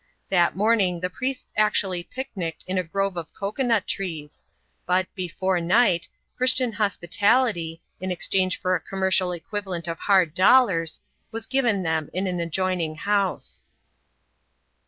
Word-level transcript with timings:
That 0.29 0.55
morning 0.55 0.99
the 0.99 1.11
priests 1.11 1.53
actually 1.55 2.03
pickni* 2.03 2.55
a 2.67 2.81
grove 2.83 3.17
of 3.17 3.31
cocoa 3.35 3.61
nut 3.61 3.85
trees; 3.85 4.43
but, 4.87 5.05
before 5.13 5.61
night, 5.61 6.09
Christij 6.39 6.73
pitality— 6.75 7.81
in 8.01 8.09
exchange 8.09 8.59
for 8.59 8.73
a 8.73 8.79
commercial 8.79 9.31
equivalent 9.31 9.87
o 9.87 9.95
dollars— 10.33 11.01
was 11.31 11.45
given 11.45 11.83
them 11.83 12.09
in 12.13 12.25
an 12.25 12.39
adjoining 12.39 12.95
house. 12.95 13.63